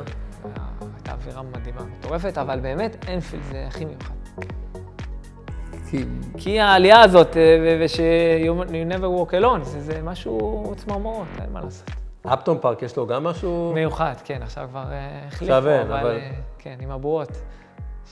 [0.95, 4.13] הייתה אווירה מדהימה, מטורפת, אבל באמת, אנפילד זה הכי מיוחד.
[6.37, 7.41] כי העלייה הזאת, אה,
[7.85, 7.99] וש-
[8.45, 11.89] you never walk alone, זה, זה משהו צמרמורות, אין מה לעשות.
[12.33, 13.71] אפטון פארק יש לו גם משהו?
[13.75, 15.79] מיוחד, כן, עכשיו כבר אה, החליפו, אבל...
[15.81, 17.29] אבל- אה, כן, עם הבועות.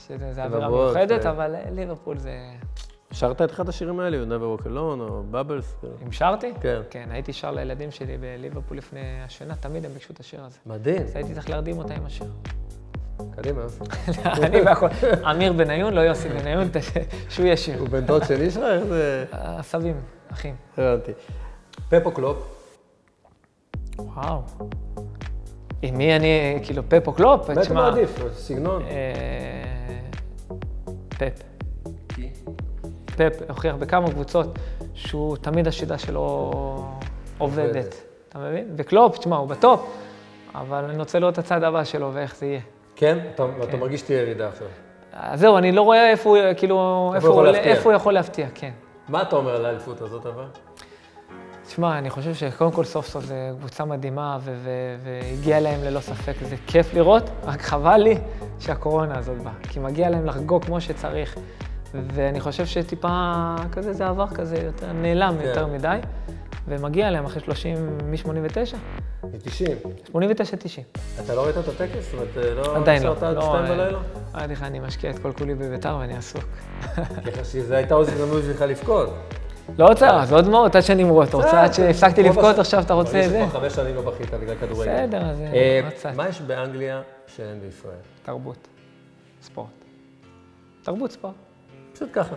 [0.06, 1.30] שזה זה אווירה מיוחדת, אה.
[1.30, 2.38] אבל ליברפול זה...
[3.12, 5.76] שרת את אחד השירים האלה, You never walk alone, או בבלס?
[6.06, 6.52] אם שרתי?
[6.60, 6.80] כן.
[6.90, 10.58] כן, הייתי שר לילדים שלי בליברפול לפני השנה, תמיד הם ביקשו את השיר הזה.
[10.66, 11.02] מדהים.
[11.02, 12.26] אז הייתי צריך להרדים אותה עם השיר.
[13.36, 13.84] קדימה, יוסי.
[14.46, 14.86] אני והכל.
[15.30, 16.68] אמיר בניון, לא יוסי בניון,
[17.30, 17.80] שהוא יהיה שיר.
[17.80, 18.62] הוא בן דוד שלי שלך?
[18.62, 19.24] איך זה...
[19.32, 20.00] הסבים,
[20.32, 20.54] אחים.
[20.78, 21.12] הבנתי.
[21.88, 22.36] פפ או קלופ,
[23.98, 24.40] וואו.
[25.82, 26.26] עם מי אני,
[26.62, 27.50] כאילו, פפ או קלופ?
[27.50, 28.18] מה אתה מעדיף?
[28.34, 28.82] סגנון?
[28.82, 28.90] אה,
[31.08, 31.42] פפ.
[33.16, 34.58] פפ הוכיח בכמה קבוצות
[34.94, 36.50] שהוא תמיד השיטה שלו
[37.38, 37.94] עובדת.
[38.28, 38.66] אתה מבין?
[38.76, 39.80] וקלופ, תשמע, הוא בטופ,
[40.54, 42.60] אבל אני רוצה לראות את הצד הבא שלו ואיך זה יהיה.
[42.96, 43.18] כן?
[43.34, 44.66] אתה- אתה מרגיש שתהיה ירידה עכשיו.
[45.12, 47.12] אז זהו, אני לא רואה איפה הוא, כאילו?
[47.14, 47.28] איפה
[47.84, 48.70] הוא יכול להפתיע, כן.
[49.08, 50.44] מה אתה אומר על האליפות הזאת אבל?
[51.66, 54.38] תשמע, אני חושב שקודם כל סוף סוף זו קבוצה מדהימה
[55.02, 58.18] והגיע להם ללא ספק, זה כיף לראות, רק חבל לי
[58.60, 61.36] שהקורונה הזאת באה, כי מגיע להם לחגוג כמו שצריך,
[61.94, 63.32] ואני חושב שטיפה
[63.72, 65.48] כזה זה עבר כזה יותר נעלם כן.
[65.48, 65.98] יותר מדי,
[66.68, 68.76] ומגיע להם אחרי 30, מ-89?
[69.24, 69.88] מ-90.
[70.08, 70.14] 89-90.
[71.24, 72.04] אתה לא ראית את הטקס?
[72.04, 73.16] זאת אומרת, לא עדיין לא.
[73.22, 73.98] עד לא, שתיים אה, בלילה?
[74.34, 76.44] אמרתי לך, אני משקיע את כל כולי בביתר ואני עסוק.
[77.26, 79.10] ככה שזו הייתה עוד הזדמנות בשבילך לבכות.
[79.78, 81.28] לא רוצה, זה עוד דמעות, עד שנמרות.
[81.28, 83.44] אתה רוצה, עד שהפסקתי לבכות, עכשיו אתה רוצה מרגיש זה?
[83.46, 85.06] שכבר חמש שנים לא בכית בגלל כדורגל.
[85.06, 86.10] בסדר, אז אה, אה, עוד קצת.
[86.16, 87.94] מה יש באנגליה שאין בישראל?
[88.22, 88.68] תרבות,
[89.42, 89.68] ספורט.
[90.82, 91.34] תרבות ספורט.
[91.92, 92.34] פשוט ככה.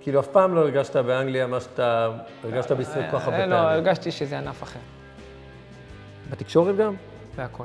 [0.00, 2.08] כאילו, אף פעם לא הרגשת באנגליה מה שאתה
[2.44, 3.68] הרגשת בישראל כל כך הרבה אה, לא, פעמים.
[3.68, 4.80] הרגשתי שזה ענף אחר,
[6.30, 6.94] בתקשורת גם?
[7.36, 7.64] והכל.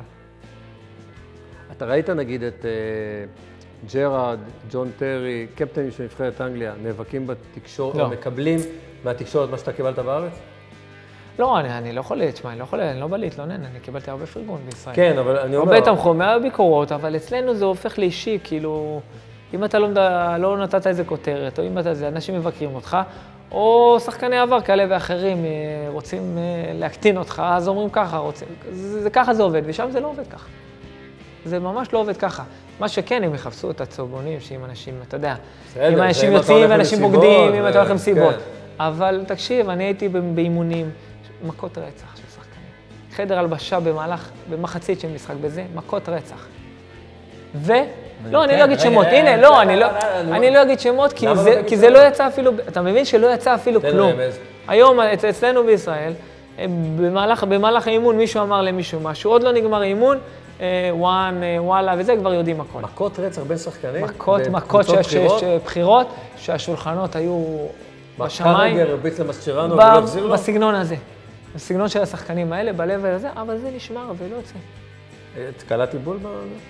[1.71, 2.71] אתה ראית נגיד את אה,
[3.93, 4.39] ג'רארד,
[4.71, 8.03] ג'ון טרי, קפטנים של נבחרת אנגליה, נאבקים בתקשורת, לא.
[8.03, 8.59] או מקבלים
[9.03, 10.33] מהתקשורת מה שאתה קיבלת בארץ?
[11.39, 14.11] לא, אני, אני לא יכול, תשמע, אני לא יכול, אני לא בא להתלונן, אני קיבלתי
[14.11, 14.95] הרבה פרגון בישראל.
[14.95, 15.73] כן, אבל אני אומר...
[15.73, 19.01] הרבה תמכו, הרבה ביקורות, אבל אצלנו זה הופך לאישי, כאילו,
[19.53, 19.89] אם אתה לא,
[20.38, 22.97] לא נתת איזה כותרת, או אם אתה זה, אנשים מבקרים אותך,
[23.51, 29.01] או שחקני עבר כאלה ואחרים אה, רוצים אה, להקטין אותך, אז אומרים ככה, רוצים, זה,
[29.01, 30.47] זה ככה זה עובד, ושם זה לא עובד ככה.
[31.45, 32.43] זה ממש לא עובד ככה.
[32.79, 35.36] מה שכן, הם יחפשו את הצהובונים, שאם אנשים, אתה יודע,
[35.71, 38.34] בסדר, אם אנשים יוצאים ואנשים בוגדים, אם אתה הולך למסיבות.
[38.36, 38.39] כן.
[38.84, 40.89] אבל תקשיב, אני הייתי באימונים,
[41.47, 42.67] מכות רצח של שחקנים.
[43.15, 46.45] חדר הלבשה במהלך, במחצית של משחק בזה, מכות רצח.
[47.55, 47.73] ו...
[48.31, 49.88] לא, אני כן, לא אגיד רגע, שמות, הנה, לא, אני לא,
[50.31, 51.81] אני לא אגיד שמות, כי לא זה- שמות?
[51.91, 54.12] לא יצא אפילו, אתה מבין שלא יצא אפילו כלום.
[54.67, 56.13] היום אצ- אצלנו בישראל,
[56.60, 56.65] אה,
[57.49, 60.17] במהלך האימון מישהו אמר למישהו משהו, עוד לא נגמר האימון,
[60.91, 62.79] וואן, אה, וואלה, וזה כבר יודעים הכל.
[62.79, 64.03] מכות רצח בין שחקנים?
[64.03, 65.39] מכות, מכות שיש בחירות?
[65.39, 67.67] שיש בחירות, שהשולחנות היו
[68.19, 70.33] בשמיים, קרגר הרביץ למסצ'רנו ולא החזיר לו?
[70.33, 70.95] בסגנון הזה.
[71.55, 74.53] בסגנון של השחקנים האלה, ב-level הזה, אבל זה נשמר ולא יוצא.
[75.37, 76.17] אה, קלעתי בול.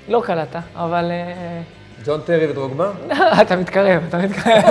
[0.10, 1.62] לא קלטת, אבל אה,
[2.06, 2.92] ג'ון טרי ודרוגמה?
[3.42, 4.64] אתה מתקרב, אתה מתקרב.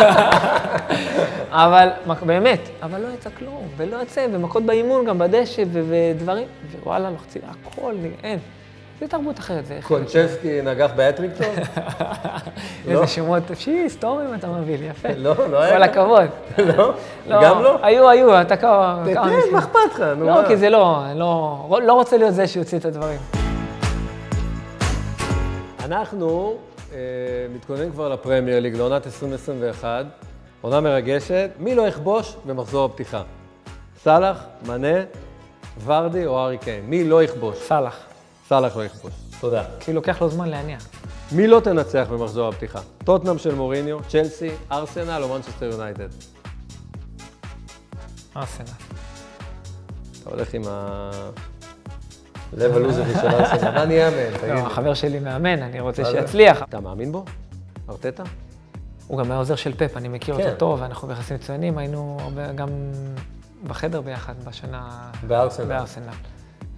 [1.50, 1.88] אבל
[2.26, 6.46] באמת, אבל לא יצא כלום, ולא יצא, ומכות באימון גם בדשא ודברים,
[6.82, 8.38] ווואלה, לוחצים, הכל, אין.
[9.00, 9.78] זה תרבות אחרת, זה...
[9.82, 11.46] קונצ'בסקי נגח באטריקטון?
[12.88, 15.08] איזה שמות, שי, היסטוריים אתה מביא לי, יפה.
[15.16, 15.76] לא, לא היה.
[15.76, 16.28] כל הכבוד.
[16.76, 16.94] לא?
[17.28, 17.78] גם לא?
[17.82, 19.02] היו, היו, אתה כמה...
[19.04, 19.52] תן, מקרים.
[19.52, 20.00] מה אכפת לך?
[20.16, 20.46] נו, לא?
[20.48, 23.18] כי זה לא, לא, לא רוצה להיות זה שיוציא את הדברים.
[25.84, 26.56] אנחנו
[26.92, 26.98] אה,
[27.54, 30.04] מתכוננים כבר לפרמייר ליג, לעונת 2021,
[30.60, 31.50] עונה מרגשת.
[31.58, 33.22] מי לא יכבוש במחזור הפתיחה?
[34.02, 35.02] סאלח, מנה,
[35.84, 36.84] ורדי או ארי קיין?
[36.86, 37.58] מי לא יכבוש?
[37.58, 37.96] סאלח,
[38.48, 39.12] סאלח לא יכבוש.
[39.40, 39.64] תודה.
[39.80, 40.78] כי לוקח לו זמן להניע.
[41.32, 42.80] מי לא תנצח במחזור הפתיחה?
[43.04, 46.08] טוטנאם של מוריניו, צ'לסי, ארסנל או מנצ'סטר יונייטד?
[48.36, 48.66] ארסנל.
[50.22, 51.10] אתה הולך עם ה...
[52.52, 53.70] לב הלוזרי של ארסנל.
[53.78, 54.32] מה נהיה מהם?
[54.40, 54.58] תגיד לא.
[54.58, 56.04] החבר שלי מאמן, אני רוצה?
[56.04, 56.62] שיצליח.
[56.62, 57.24] אתה מאמין בו?
[57.90, 58.22] ארטטה?
[59.06, 60.42] הוא גם היה עוזר של פפ, אני מכיר כן.
[60.42, 62.18] אותו טוב, אנחנו ביחסים מצוינים, היינו
[62.54, 62.68] גם
[63.66, 65.10] בחדר ביחד בשנה...
[65.26, 66.12] בארסנל.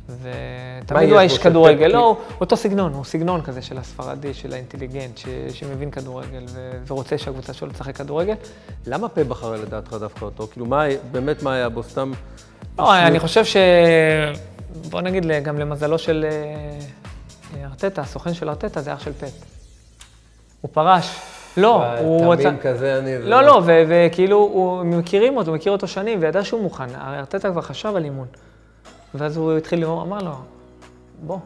[0.08, 1.86] ותמיד הוא האיש כדורגל?
[1.86, 7.18] לא, אותו סגנון, הוא סגנון כזה של הספרדי, של האינטליגנט, ש- שמבין כדורגל ו- ורוצה
[7.18, 8.34] שהקבוצה שלו תשחק כדורגל.
[8.86, 10.46] למה פה בחר לדעתך דווקא אותו?
[10.52, 11.82] כאילו, מה, באמת מה היה בו?
[11.82, 12.12] סתם...
[12.78, 13.56] לא, אני חושב ש...
[14.90, 16.26] בוא נגיד, גם למזלו של
[17.58, 19.30] אה, ארטטה, הסוכן של ארטטה זה אח של פפ.
[20.60, 21.16] הוא פרש.
[21.56, 22.42] לא, הוא רצה...
[22.42, 23.18] תמים כזה אני...
[23.18, 26.86] לא, לא, ו- וכאילו, הוא- מכירים אותו, מכיר אותו שנים, וידע שהוא מוכן.
[26.94, 28.26] הרי ארטטה כבר חשב על אימון.
[29.14, 30.32] ואז הוא התחיל לראות, אמר לו,
[31.22, 31.38] בוא,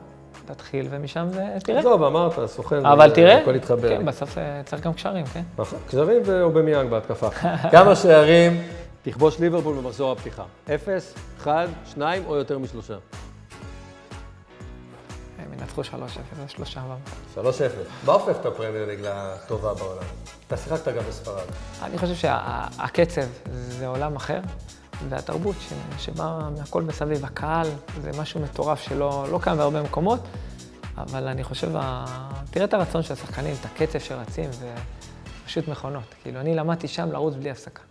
[0.46, 1.78] תתחיל, ומשם זה, תראה.
[1.78, 3.88] עזוב, אמרת, סוכן, אבל תראה, הכל התחבר.
[3.88, 5.42] כן, בסוף אה, צריך גם קשרים, כן?
[5.58, 7.30] נכון, קשרים ואובמיאנג בהתקפה.
[7.72, 8.62] כמה שערים
[9.02, 10.42] תכבוש ליברפול במחזור הפתיחה?
[10.74, 12.94] אפס, אחד, שניים או יותר משלושה?
[15.38, 15.84] הם ינצחו 3-0,
[16.36, 16.80] זה שלושה.
[17.36, 17.50] אבל- 3-0.
[18.06, 20.02] מה הופך את הפרמייר ליג לטובה בעולם?
[20.46, 21.44] אתה שיחקת גם בספרד.
[21.82, 24.40] אני חושב שהקצב זה עולם אחר,
[25.08, 25.56] והתרבות
[25.98, 27.66] שבאה מהכל מסביב, הקהל,
[28.00, 30.20] זה משהו מטורף שלא לא קיים בהרבה מקומות,
[30.96, 31.72] אבל אני חושב,
[32.50, 34.74] תראה את הרצון של השחקנים, את הקצב שרצים, זה
[35.46, 36.14] פשוט מכונות.
[36.22, 37.82] כאילו, אני למדתי שם לרוץ בלי הפסקה.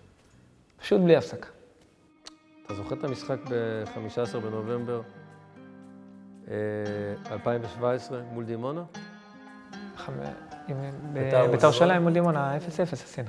[0.82, 1.48] פשוט בלי הפסקה.
[2.65, 5.02] אתה זוכר את המשחק ב-15 בנובמבר
[6.48, 6.54] אה,
[7.32, 8.84] 2017 מול דימונה?
[10.07, 10.73] בית"ר
[11.13, 12.01] בית"ר ירושלים ירושלים?
[12.01, 13.27] מול דימונה, 0-0 עשינו.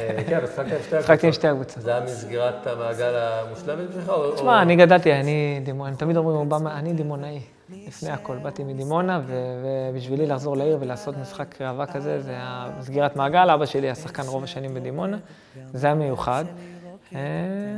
[0.00, 1.82] אה, כן, משחקת עם שתי משחקתי עם שתי הקבוצות.
[1.82, 4.08] זה היה מסגירת המעגל המושלמת?
[4.08, 7.40] או- תשמע, אני גדלתי, אני דימונה, הם תמיד אומרים, אני דימונאי,
[7.86, 8.36] לפני הכל.
[8.36, 13.50] באתי מדימונה, ובשבילי לחזור לעיר ולעשות משחק ראווה כזה, זה היה סגירת מעגל.
[13.50, 15.16] אבא שלי היה שחקן רוב השנים בדימונה,
[15.72, 16.44] זה היה מיוחד.
[17.14, 17.20] אה,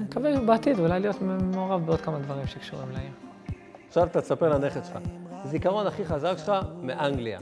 [0.09, 3.11] מקווה בעתיד אולי להיות מעורב בעוד כמה דברים שקשורים לעיר.
[3.89, 4.99] עכשיו אתה תספר לנכד שלך.
[5.45, 6.53] הזיכרון הכי חזק שלך
[6.83, 7.39] מאנגליה.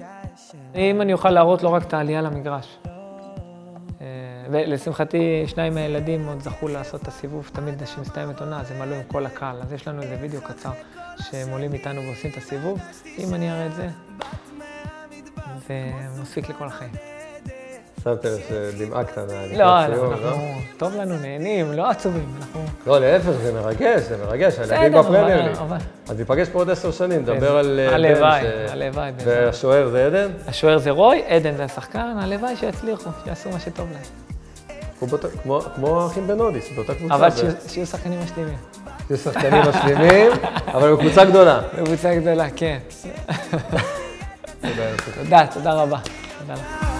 [0.74, 2.78] אם אני אוכל להראות לו רק את העלייה למגרש.
[4.00, 4.06] אה,
[4.50, 9.02] ולשמחתי, שניים מהילדים עוד זכו לעשות את הסיבוב, תמיד כשמסתיימת עונה, אז הם עלו עם
[9.02, 9.62] כל הקהל.
[9.62, 10.72] אז יש לנו איזה וידאו קצר
[11.18, 12.80] שהם עולים איתנו ועושים את הסיבוב.
[13.18, 13.88] אם אני אראה את זה,
[15.68, 15.90] זה
[16.22, 17.11] מספיק לכל החיים.
[18.04, 22.34] שמת שדמעקת מהלקראת לא, סיום, אנחנו, טוב לנו, נהנים, לא עצובים.
[22.38, 22.64] אנחנו...
[22.86, 25.56] לא, להפך, זה מרגש, זה מרגש, הילדים בסדר, בפרמייר ליג.
[25.56, 25.76] אבל...
[26.08, 29.10] אז ניפגש פה עוד עשר שנים, נדבר על אה, הלוואי, הלוואי.
[29.24, 30.30] והשוער זה עדן?
[30.48, 34.02] השוער זה רוי, עדן זה השחקן, הלוואי שיצליחו, שיעשו מה שטוב להם.
[35.76, 37.14] כמו- האחים בנודיס, באותה קבוצה.
[37.14, 37.28] אבל
[37.68, 38.56] שיהיו- שחקנים משלימים.
[39.08, 40.30] שיהיו שחקנים משלימים,
[40.66, 41.60] אבל בקבוצה גדולה.
[41.82, 42.78] בקבוצה גדולה, כן.
[45.24, 45.98] תודה, תודה רבה.
[46.40, 46.91] תודה לך.